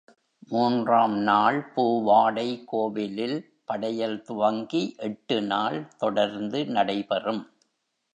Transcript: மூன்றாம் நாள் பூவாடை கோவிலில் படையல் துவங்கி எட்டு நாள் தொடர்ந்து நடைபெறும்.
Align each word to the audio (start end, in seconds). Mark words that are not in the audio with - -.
மூன்றாம் 0.49 1.17
நாள் 1.17 1.71
பூவாடை 1.75 2.63
கோவிலில் 2.65 3.35
படையல் 3.65 4.21
துவங்கி 4.21 4.95
எட்டு 4.99 5.41
நாள் 5.41 5.87
தொடர்ந்து 5.97 6.65
நடைபெறும். 6.65 7.43